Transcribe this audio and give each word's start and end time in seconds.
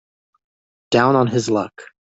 Down 0.89 1.15
on 1.15 1.27
his 1.27 1.47
luck. 1.47 1.83